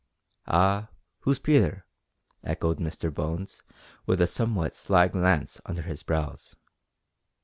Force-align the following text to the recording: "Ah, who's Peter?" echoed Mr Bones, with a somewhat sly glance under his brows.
"Ah, 0.47 0.87
who's 1.19 1.37
Peter?" 1.37 1.85
echoed 2.43 2.79
Mr 2.79 3.13
Bones, 3.13 3.61
with 4.07 4.19
a 4.19 4.25
somewhat 4.25 4.75
sly 4.75 5.07
glance 5.07 5.61
under 5.63 5.83
his 5.83 6.01
brows. 6.01 6.55